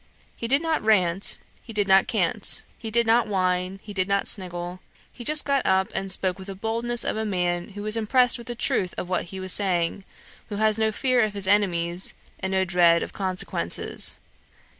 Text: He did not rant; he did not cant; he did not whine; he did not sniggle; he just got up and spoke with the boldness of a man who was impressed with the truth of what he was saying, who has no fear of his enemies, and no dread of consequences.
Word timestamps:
He 0.35 0.47
did 0.47 0.63
not 0.63 0.81
rant; 0.83 1.37
he 1.61 1.71
did 1.73 1.87
not 1.87 2.07
cant; 2.07 2.63
he 2.75 2.89
did 2.89 3.05
not 3.05 3.27
whine; 3.27 3.79
he 3.83 3.93
did 3.93 4.07
not 4.07 4.27
sniggle; 4.27 4.79
he 5.11 5.23
just 5.23 5.45
got 5.45 5.63
up 5.63 5.89
and 5.93 6.11
spoke 6.11 6.39
with 6.39 6.47
the 6.47 6.55
boldness 6.55 7.03
of 7.03 7.17
a 7.17 7.23
man 7.23 7.73
who 7.77 7.83
was 7.83 7.95
impressed 7.95 8.39
with 8.39 8.47
the 8.47 8.55
truth 8.55 8.95
of 8.97 9.09
what 9.09 9.25
he 9.25 9.39
was 9.39 9.53
saying, 9.53 10.03
who 10.49 10.55
has 10.55 10.79
no 10.79 10.91
fear 10.91 11.21
of 11.21 11.35
his 11.35 11.45
enemies, 11.47 12.15
and 12.39 12.51
no 12.53 12.65
dread 12.65 13.03
of 13.03 13.13
consequences. 13.13 14.17